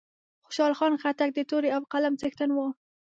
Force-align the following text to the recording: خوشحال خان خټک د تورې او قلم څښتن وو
خوشحال 0.45 0.73
خان 0.79 0.93
خټک 1.01 1.29
د 1.35 1.39
تورې 1.49 1.69
او 1.75 1.81
قلم 1.93 2.13
څښتن 2.21 2.49
وو 2.53 2.67